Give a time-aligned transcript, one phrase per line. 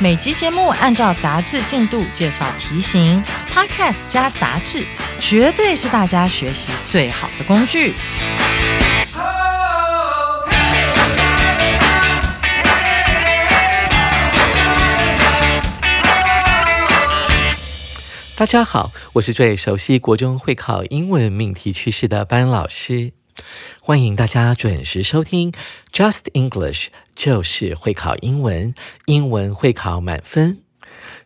[0.00, 3.20] 每集节目按照杂志进度介绍题型
[3.52, 4.86] ，Podcast 加杂志，
[5.18, 7.94] 绝对是大家学习最好的工具。
[18.36, 23.14] 大家好，我是最熟悉国中会考英文命题趋势的班老师，
[23.80, 25.52] 欢迎大家准时收听
[25.92, 28.74] Just English，就是会考英文，
[29.06, 30.62] 英文会考满分。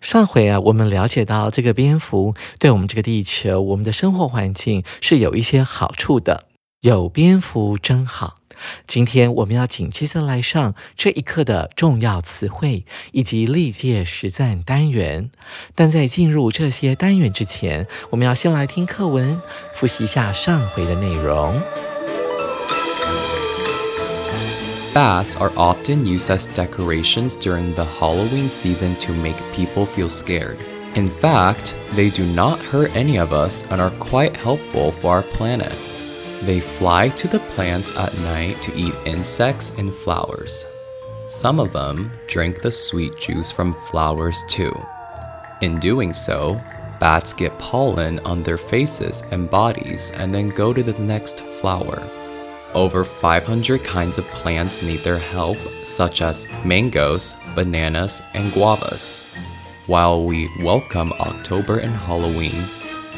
[0.00, 6.46] 上回啊，我们了解到这个蝙蝠对我们这个地球、我们的生活环境是有一些好处的，
[6.80, 8.36] 有蝙蝠真好。
[8.86, 15.30] 今天我们要紧接着来上这一课的重要词汇以及历届实战单元。
[15.74, 19.40] 但在进入这些单元之前，我们要先来听课文，
[19.74, 21.60] 复习一下上回的内容。
[24.94, 30.58] Bats are often used as decorations during the Halloween season to make people feel scared.
[30.96, 35.22] In fact, they do not hurt any of us and are quite helpful for our
[35.22, 35.72] planet.
[36.42, 40.66] They fly to the plants at night to eat insects and flowers.
[41.30, 44.74] Some of them drink the sweet juice from flowers too.
[45.62, 46.60] In doing so,
[47.00, 52.06] bats get pollen on their faces and bodies and then go to the next flower.
[52.74, 59.24] Over 500 kinds of plants need their help, such as mangoes, bananas, and guavas.
[59.86, 62.64] While we welcome October and Halloween,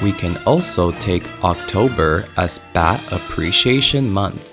[0.03, 4.51] we can also take October as Bat Appreciation Month.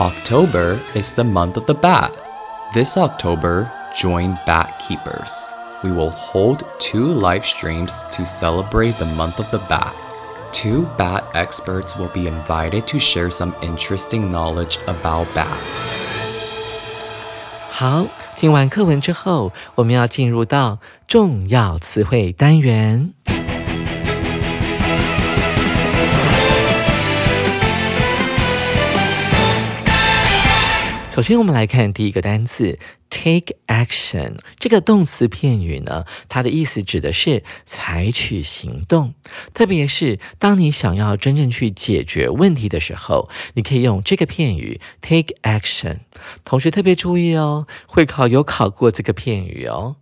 [0.00, 2.16] October is the month of the bat.
[2.72, 5.46] This October, join Bat Keepers.
[5.84, 9.94] We will hold two live streams to celebrate the month of the bat.
[10.55, 15.47] Two bat experts will be invited to share some interesting knowledge about bats.
[17.69, 18.05] 好，
[18.37, 23.13] 听完课文之后，我们要进入到重要词汇单元。
[31.09, 32.79] 首先，我们来看第一个单词
[33.16, 34.36] take action。
[34.58, 39.14] 这个动词片语呢，它的意思指的是采取行动。
[39.54, 46.00] 特别是当你想要真正去解决问题的时候，你可以用这个片语 take action。
[46.44, 49.96] 同学特别注意哦，会考有考过这个片语哦。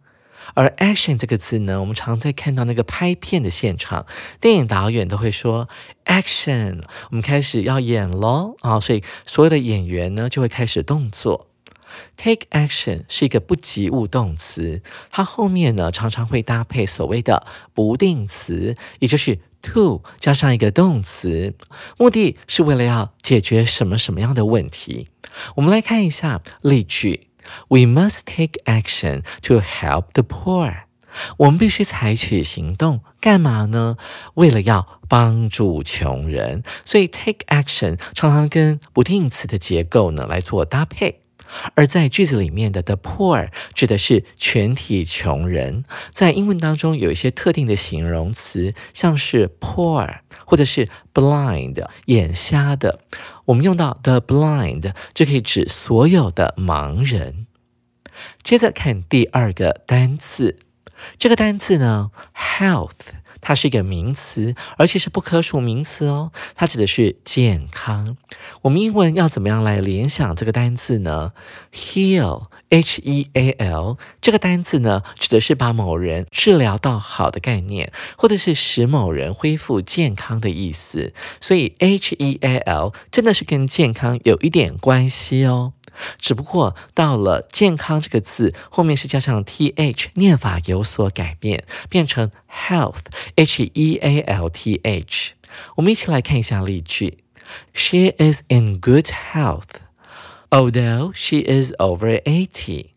[0.54, 4.06] 而 action 这个字呢，我们常在看到那个拍片的现场，
[4.41, 5.69] 电影导演都会说
[6.04, 11.48] action，我们开始要演喽啊，所以所有的演员呢就会开始动作。
[12.16, 21.55] Take action 是一个不及物动词，它后面呢常常会搭配所谓的不定词，也就是 to 加上一个动词，
[21.97, 25.09] 目的是为了要解决什么什么样的问题。
[25.56, 27.28] 我们来看一下例句。
[27.69, 30.84] We must take action to help the poor。
[31.37, 33.99] 我们必须采取行动，干嘛呢？
[34.32, 36.62] 为了要帮助穷人。
[36.87, 41.21] 所以 take action 常常跟不定词的结构呢来做搭配。
[41.75, 53.00] 而在句子里面的 the poor 指的是全体穷人，在英文当中有一些特定的形容词，像是 poor 或者是 blind 眼瞎的，
[53.47, 57.47] 我们用到 the blind 就可以指所有的盲人。
[58.43, 60.59] 接着看第二个单词，
[61.19, 63.24] 这个单词呢，health。
[63.44, 66.32] 它是一个名词，而且是不可数名词哦。
[66.55, 68.16] 它指的是健康。
[68.62, 71.32] 我们英文要怎么样来联想这个单词呢
[71.73, 72.38] ？heal，h-e-a-l
[74.23, 81.12] 这个单词呢，指的是把某人治疗到好的概念，或者是使某人恢复健康的意思。
[81.41, 85.75] 所以 h-e-a-l 真的是跟健康有一点关系哦。
[86.19, 95.32] 只不过到了“健康”这个字后面是加上 th，念法有所改变，变成 health，h e a l t h。
[95.76, 97.19] 我们一起来看一下例句
[97.73, 99.81] ：She is in good health,
[100.50, 102.91] although she is over eighty。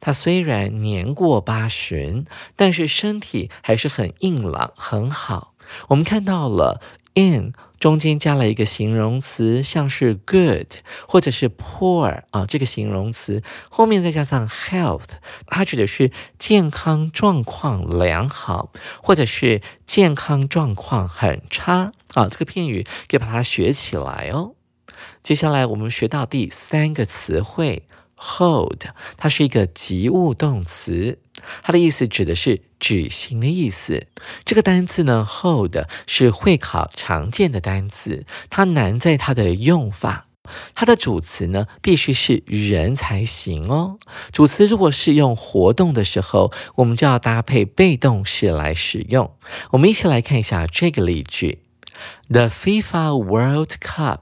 [0.00, 2.24] 她虽然年过八旬，
[2.56, 5.54] 但是身体还是很硬朗，很好。
[5.88, 6.80] 我们看到了
[7.14, 7.52] in。
[7.80, 10.68] 中间加了一个形容词，像是 good
[11.08, 15.08] 或者是 poor 啊，这个形容词后面再加上 health，
[15.46, 18.70] 它指的是健康状况良好，
[19.02, 22.28] 或者是健康状况很差啊。
[22.28, 24.52] 这个片语可以把它学起来哦。
[25.22, 27.88] 接下来我们学到第三个词汇。
[28.22, 28.82] Hold，
[29.16, 31.18] 它是一个及物动词，
[31.62, 34.06] 它的意思指的是举行的意思。
[34.44, 35.76] 这个单词呢，hold
[36.06, 40.26] 是会考常见的单词，它难在它的用法。
[40.74, 43.98] 它的主词呢必须是人才行哦。
[44.32, 49.34] 主词如果是用活动的时候，我们就要搭配被动式来使用。
[49.70, 51.62] 我们一起来看一下这个例句
[52.28, 54.20] ：The FIFA World Cup，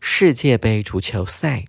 [0.00, 1.64] 世界杯足球赛。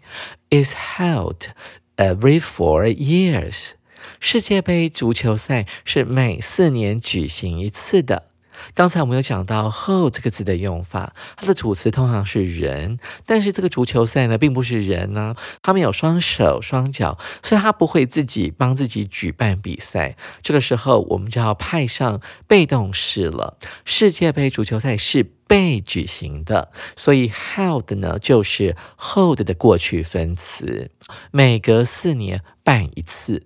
[0.49, 1.49] is held
[1.97, 3.71] every four years。
[4.19, 8.31] 世界杯足球赛是每四年举行一次的。
[8.74, 20.18] 刚才我们有讲到 hold 这个字的用法，它的主词通常是人，但是这个足球赛呢，并不是人呢，他们有双手双脚，所以他不会自己帮自己举办比赛。
[20.42, 23.59] 这个时候，我们就要派上被动式了。
[23.86, 25.31] 世界杯足球赛是。
[25.48, 30.92] 被举行的，所以 held 呢就是 hold 的过去分词，
[31.31, 33.44] 每隔四年办一次。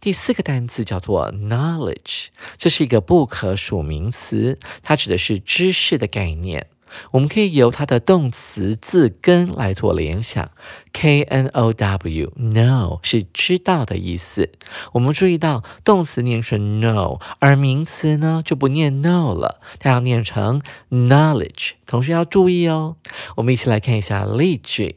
[0.00, 2.26] 第四个单词叫做 knowledge，
[2.56, 6.66] 这是一个不可数名词，它指的是知识的概念。
[7.12, 10.50] 我们可以由它的动词字根来做联想
[10.92, 14.50] ，k n o w，know 是知道的意思。
[14.92, 20.60] 我们注意到动词念成 know，而名词呢就不念 know 了，它要念成
[20.90, 21.70] knowledge。
[21.86, 22.96] 同学要注意哦。
[23.36, 24.96] 我们一起来看一下例句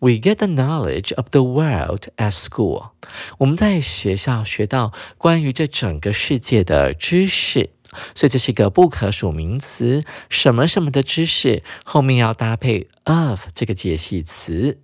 [0.00, 2.90] ：We get the knowledge of the world at school。
[3.38, 7.70] 我们在学校学到关于这整个世界的知识。
[8.14, 14.80] 所以这是一个不可数名词，什么什么的知识后面要搭配 of 这个介系词。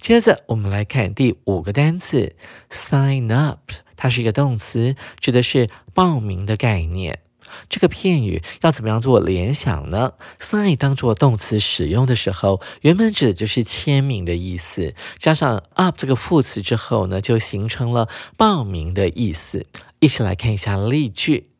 [0.00, 2.34] 接着我们来看第五个单词
[2.68, 7.20] sign up，它是一个动词，指的是报名的概念。
[7.68, 19.66] 这个片语要怎么样做联想呢？sign 当做动词使用的时候，原本指的就是签名的意思，加上 up 这个副词之后呢，就形成了报名的意思。
[20.00, 21.50] 一起来看一下例句。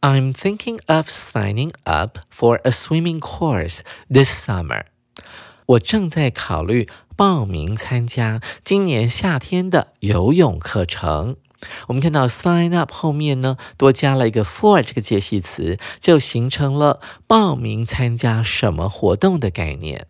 [0.00, 3.80] I'm thinking of signing up for a swimming course
[4.10, 4.84] this summer.
[5.66, 6.86] 我正在考虑
[7.16, 11.36] 报名参加今年夏天的游泳课程。
[11.88, 20.06] 我们看到 sign up 后面呢，多加了一个 for 这个介系词，就形成了报名参加什么活动的概念。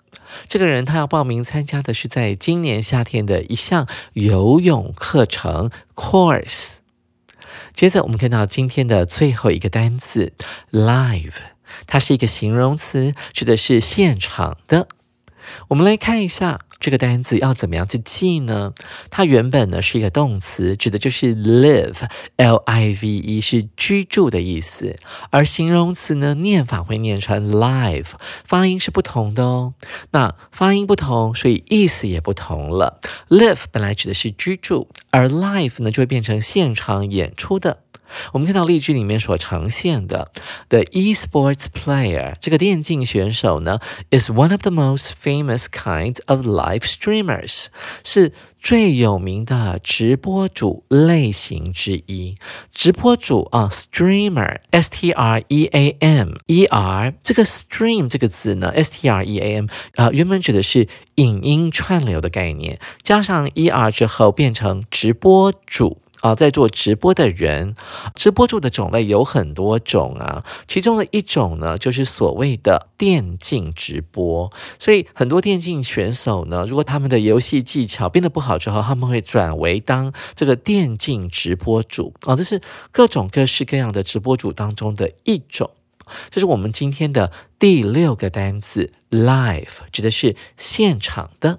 [0.49, 6.75] 这个人他要报名参加的是在今年夏天的一项游泳课程 course。
[7.73, 10.33] 接着，我们看到今天的最后一个单词
[10.71, 11.35] live，
[11.87, 14.89] 它是一个形容词，指的是现场的。
[15.69, 18.73] 我们来看一下这个单词要怎么样去记呢？
[19.11, 24.97] 它原本呢是一个动词，指的就是 live，l i v e 是居住的意思。
[25.31, 28.13] 而形容词呢，念法会念成 live，
[28.45, 29.75] 发音是不同的哦。
[30.11, 33.01] 那发音不同，所以意思也不同了。
[33.29, 37.79] live 本来指的是居住，而 live 呢就会变成现场演出的。
[38.33, 40.31] 我们看到例句里面所呈现的
[40.69, 43.79] ，the esports player 这个电竞选手呢
[44.11, 47.67] ，is one of the most famous kind of live streamers，
[48.05, 52.35] 是最有名的直播主类型之一。
[52.73, 63.51] 直播主啊，streamer，s t r e a m e r，这个 stream 这个字呢，s t r e a m 啊，原本指的是影音串流的概念，加上
[63.55, 66.04] e r 之后变成直播主。
[66.25, 67.77] 啊，在做直播的人，
[68.15, 70.43] 直播主的种类有很多种啊。
[70.67, 74.51] 其中的一种呢，就是所谓的电竞直播。
[74.79, 82.35] 所以很多电竞选手呢，如果他们的游戏技巧变得不好之后，他们会转为当这个电竞直播主啊。
[82.35, 85.71] 这是各种各式各样的直播主当中的一种。
[86.31, 91.59] 这是我们今天的第六个单词，live，指的是现场的。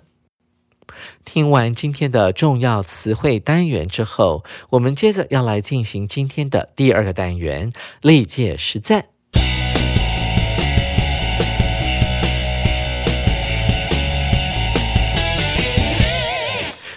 [1.24, 7.72] 听完今天的重要词汇单元之后，我们接着要来进行今天的第二个单元——
[8.02, 9.08] 历届实战。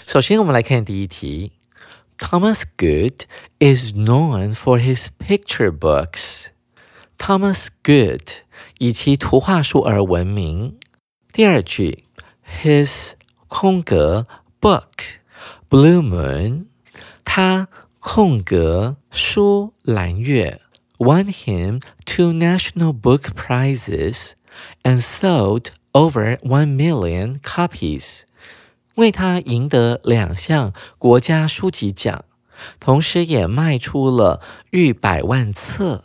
[0.07, 1.53] 首先，我们来看第一题
[2.19, 3.25] ：Thomas Good
[3.59, 6.47] is known for his picture books.
[7.19, 8.45] Thomas Good
[8.79, 10.79] 以其图画书而闻名。
[11.31, 12.05] 第二句
[12.65, 13.13] ：His
[13.49, 14.27] 空格
[14.61, 15.17] book
[15.69, 16.67] blue moon，
[17.25, 20.61] 他空格书蓝月
[20.99, 28.21] won him two national book prizes，and sold over one million copies，
[28.95, 32.25] 为他赢得两项国家书籍奖，
[32.79, 34.41] 同时也卖出了
[34.71, 36.05] 逾百万册。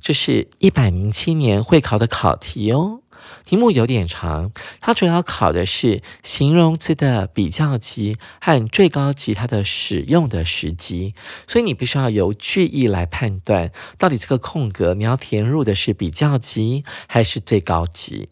[0.00, 3.00] 这是一百零七年会考的考题哦。
[3.46, 11.14] 题目有点长，它主要考的是形容词的比较级和最高级它的使用的时机，
[11.46, 18.28] 所以你必须要由句意来判断，到底这个空格你要填入的是比较级还是最高级。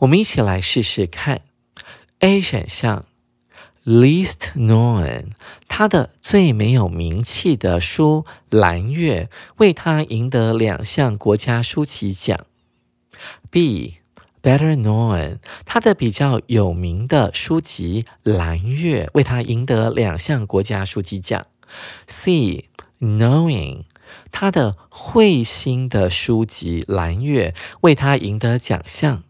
[0.00, 1.40] 我们一起来试试看。
[2.20, 3.04] A 选项
[3.86, 5.26] ，least known，
[5.68, 8.24] 他的最没有名气的书
[8.58, 12.44] 《蓝月》为他赢得两项国家书籍奖。
[13.50, 13.97] B
[14.40, 21.44] Better known，他的比较有名的书籍《蓝月》为他赢得两项国家书籍奖。
[22.06, 22.68] C
[23.00, 23.82] knowing，
[24.30, 29.24] 他的彗星的书籍《蓝月》为他赢得奖项。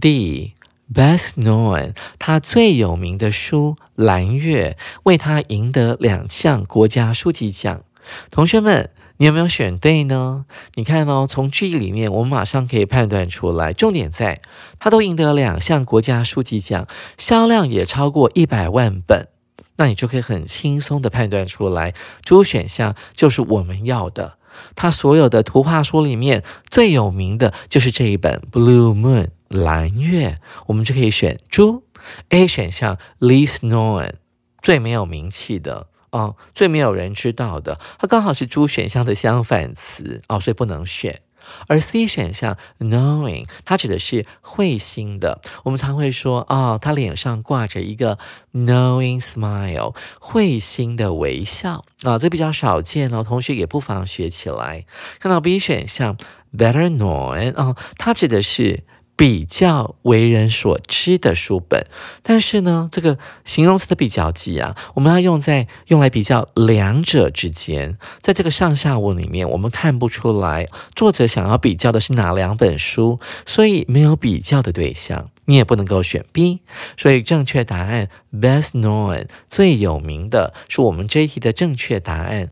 [0.00, 0.54] D
[0.92, 7.84] best known，他最有名的书《蓝月》为他赢得两项国家书籍奖。
[8.30, 8.90] 同学们。
[9.18, 10.44] 你有没有选对呢？
[10.74, 13.72] 你看哦，从句意里面，我们马上可以判断出来。
[13.72, 14.40] 重点在，
[14.78, 19.28] 他都赢得两项国家书籍奖，销量也超过一百万本，
[19.76, 24.38] 那你就可以很轻松的判断出来，猪选项就是我们要的。
[24.74, 31.84] 他所有的图画书里面最有名的就是这一本《Blue Moon》蓝月，我们就可以选猪。
[32.30, 34.14] A 选项 least known
[34.60, 35.86] 最没有名气的。
[36.12, 41.20] 哦，最没有人知道的，它刚好是猪选项的相反词哦，所以不能选。
[41.66, 45.40] 而 C 选项 knowing，它指的是会心的。
[45.64, 48.16] 我们常会说，哦，他脸上挂着一个
[48.52, 54.86] knowing smile，会心的微笑啊，这比较少见哦，同学也不妨学起来。
[55.18, 56.16] 看到 B 选项
[56.56, 58.84] better known，哦，它指的是。
[59.22, 61.86] 比较为人所知的书本，
[62.24, 76.62] 但是呢，这个形容词的比较级啊，我们要用在用来比较两者之间，在这个上下文里面，我们看不出来作者想要比较的是哪两本书，所以没有比较的对象，你也不能够选 B，
[76.96, 82.48] 所以正确答案 best known 最有名的是我们这一题的正确答案。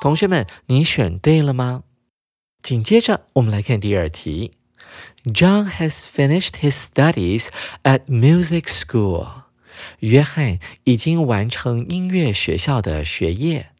[0.00, 1.82] 同学们，你选对了吗？
[2.62, 4.52] 紧接着我们来看第二题。
[5.25, 7.47] John has finished his studies
[7.83, 9.27] at music school.
[9.99, 13.71] 约翰已经完成音乐学校的学业。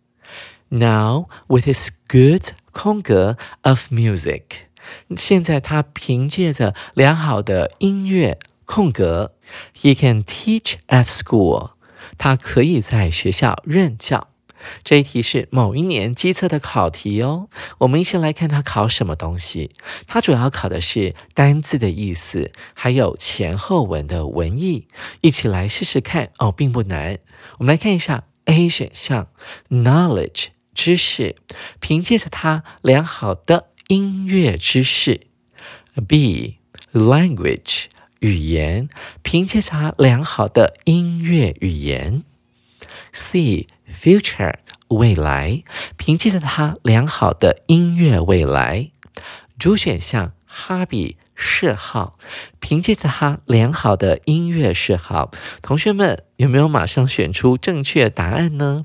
[0.70, 4.44] Now, with his good 空格 of music，
[5.16, 9.36] 现在他凭借着良好的音乐空格，
[9.76, 11.72] he can teach at school，
[12.18, 14.29] 他可以在学校任教。
[14.85, 17.49] 这一题是某一年机测的考题哦。
[17.79, 19.71] 我们一起来看它考什么东西。
[20.07, 24.87] 它主要考的是单字的意思，还有前后文的文意。
[25.21, 27.19] 一起来试试看哦，并不难。
[27.59, 29.29] 我们来看一下 A 选项
[29.69, 31.37] ，knowledge 知识，
[31.79, 35.29] 凭借着它良好的音乐知识。
[36.07, 36.59] B
[36.93, 37.87] language
[38.21, 38.89] 语言，
[39.23, 42.23] 凭借着它良好的音乐语言。
[43.13, 44.55] C future
[44.89, 45.63] 未来，
[45.97, 48.91] 凭借着他良好的音乐未来。
[49.59, 52.19] 主选项 hobby 嗜好，
[52.59, 55.31] 凭借着他良好的音乐嗜好。
[55.63, 58.85] 同学们有没有马上选出正确答案呢？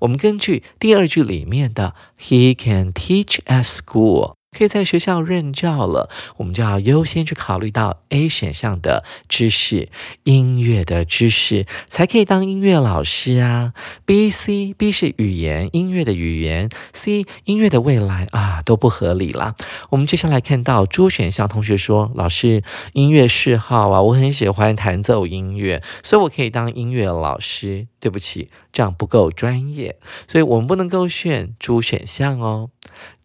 [0.00, 4.37] 我们根据第二句里面的 He can teach at school。
[4.58, 9.88] 可以在学校任教了，我们就要优先去考虑到 A 选项的知识，
[10.24, 13.72] 音乐的知识才可以当音乐老师啊。
[14.04, 19.54] B、C、B 是语言，音乐的语言；C 音乐的未来啊，都不合理啦。
[19.90, 27.86] 我们接下来看到朱选项，同学说老师音乐嗜好啊，我很喜欢弹奏音乐，所以我可以当音乐老师。
[28.00, 29.98] 对不起，这样不够专业，
[30.28, 32.70] 所以我们不能够选主选项哦。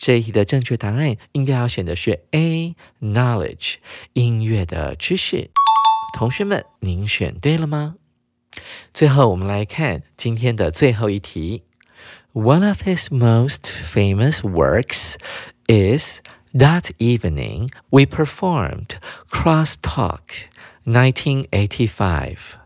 [0.03, 3.77] 这一题的正确答案应该要选的是 A，knowledge
[4.13, 5.51] 音乐的知识。
[6.15, 7.97] 同学们，您选对了吗？
[8.93, 11.63] 最后，我们来看今天的最后一题。
[12.33, 15.17] One of his most famous works
[15.67, 16.21] is
[16.55, 18.99] that evening we performed
[19.31, 20.47] Crosstalk,
[20.85, 22.59] 1985.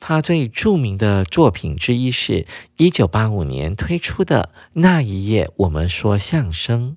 [0.00, 6.96] 他最著名的作品之一是1985年推出的《那一夜我们说相声》。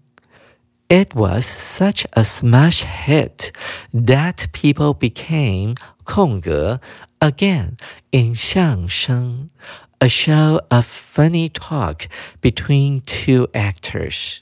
[0.89, 3.51] It was such a smash hit
[3.93, 6.81] that people became 空格
[7.19, 7.73] again
[8.09, 9.51] in 相声
[9.99, 12.05] ，a show of funny talk
[12.41, 14.39] between two actors。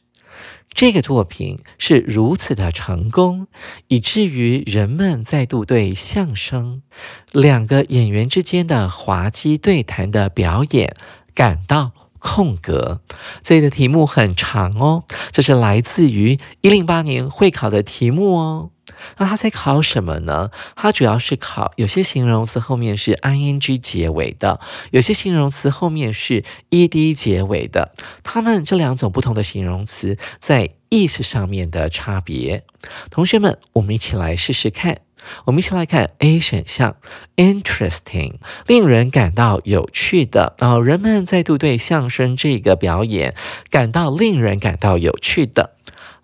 [0.77, 3.47] 这个作品是如此的成功，
[3.87, 6.83] 以至于人们再度对相声
[7.31, 10.95] 两个演员之间的滑稽对谈的表演
[11.33, 13.01] 感到空格。
[13.41, 18.69] 这里的题目很长哦，这是来自于一零八年会考的题目哦。
[19.17, 20.51] 那他在考什么呢？
[20.75, 24.59] 他主要是考有些形容词后面是 ing 结尾的，
[24.91, 27.93] 有些形容词后面是 ed 结尾的。
[28.23, 32.63] 他们这两种不同的形容词在意思上面的差别。
[33.09, 34.99] 同学们，我们一起来试试看。
[35.45, 36.95] 我们一起来看 A 选项
[37.35, 38.35] ，interesting，
[38.65, 40.55] 令人感到有趣的。
[40.59, 43.35] 啊，人们再度对相声这个表演
[43.69, 45.75] 感到令人感到有趣的。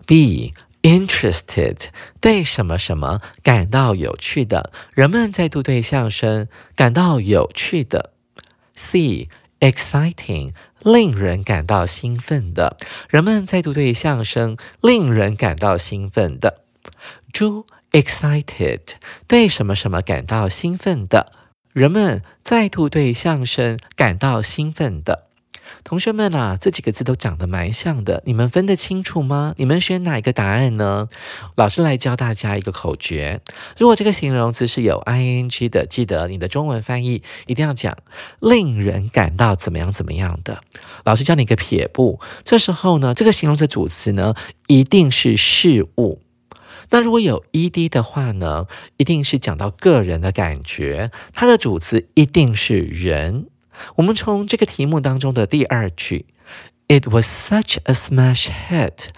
[0.05, 0.53] B
[0.83, 1.87] Interested，
[2.19, 8.11] 对什么什么感到有趣的，人们再度对相声感到有趣的。
[8.75, 12.75] C，exciting，令人感到兴奋的，
[13.09, 16.65] 人们再度对相声令人感到兴奋的。
[17.31, 18.81] D excited，
[19.25, 21.31] 对什么什么感到兴奋的，
[21.71, 25.27] 人们再度对相声感到兴奋的。
[25.84, 29.53] 同学们啊，这几个字都长得蛮像的，你们分得清楚吗？
[29.58, 31.08] 你们选哪一个答案呢？
[31.55, 33.41] 老师来教大家一个口诀：
[33.77, 37.98] 如果这个形容词是有 ing 的，记得你的中文翻译一定要讲
[38.39, 40.62] 令人感到怎么样怎么样的。
[41.03, 44.34] 老师教你一个撇步，这时候呢，这个形容词主词呢
[44.67, 46.22] 一定是事物。
[46.89, 48.67] 那如果有 ed 的话呢，
[48.98, 53.48] 一定是讲到个人的感觉，它的主词一定是人。
[53.95, 56.25] 我们从这个题目当中的第二句
[56.87, 59.09] ，It was such a smash hit。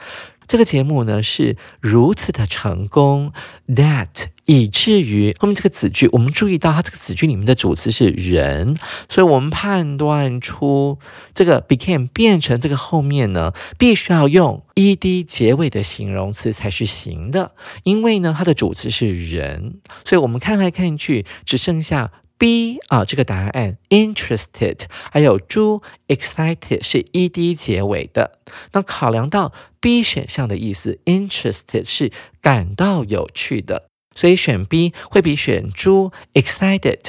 [0.48, 3.34] 这个节目呢是如此的成功
[3.68, 8.78] ，that 以至于后面这个子句，我们注意到它这个子句里面的主词是人，
[9.10, 11.00] 所以我们判断出
[11.34, 22.12] 这个 became 变成这个后面呢，必须要用 ed 结尾的形容词才是行的，因为呢它的主词是人，所以我们看来看去只剩下。
[22.38, 24.82] B 啊，这个答案 interested，
[25.12, 28.40] 还有猪 excited 是 ed 结尾的。
[28.74, 37.00] 那考量到 B 选项的意思，interested 是感到有趣的，所以选 B 会比选猪 excited。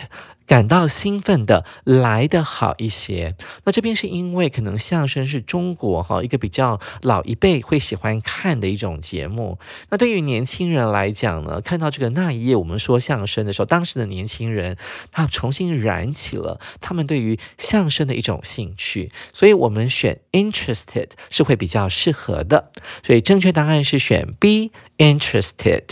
[0.46, 3.34] 感到兴奋的来的好一些。
[3.64, 9.58] 那这边是因为可能相声是中国哈一个比较老一辈会喜欢看的一种节目。
[9.90, 14.76] 那对于年轻人来讲呢，看到这个那一页我们说相声的时候，当时的年轻人
[15.10, 19.10] 他重新燃起了他们对于相声的一种兴趣。
[19.32, 22.70] 所以我们选 interested 是会比较适合的。
[23.04, 25.82] 所以正确答案是选 B interested。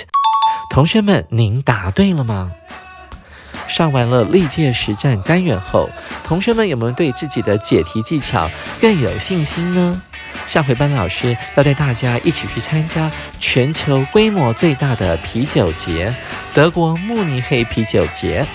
[0.70, 2.52] 同学们，您答对了吗？
[3.66, 5.88] 上完了历届实战单元后，
[6.22, 8.50] 同学们有没有对自己的解题技巧
[8.80, 10.00] 更有信心呢？
[10.46, 16.14] 下回班老师要带大家一起去参加全球规模最大的啤酒节——
[16.52, 18.46] 德国慕尼黑啤酒节。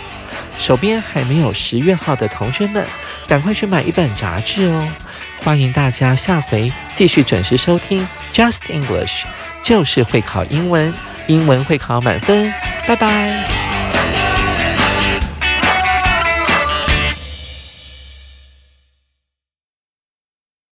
[0.58, 2.86] 手边还没有十月号的同学们，
[3.26, 4.88] 赶快去买一本杂志哦！
[5.44, 9.24] 欢迎大家下回继续准时收听 Just English，
[9.64, 10.94] 就是会考英文，
[11.28, 12.54] 英文会考满分。
[12.86, 13.59] 拜拜。